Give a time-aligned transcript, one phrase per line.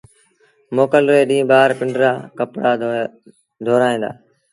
[0.75, 2.71] موڪل ري ڏيٚݩهݩ ٻآر پنڊرآ ڪپڙآ
[3.65, 4.11] ڌورائيٚݩ دآ۔